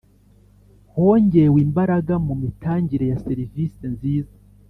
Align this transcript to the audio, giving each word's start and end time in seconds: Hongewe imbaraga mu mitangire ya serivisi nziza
Hongewe 0.93 1.57
imbaraga 1.65 2.13
mu 2.25 2.33
mitangire 2.41 3.05
ya 3.11 3.17
serivisi 3.25 3.83
nziza 3.93 4.35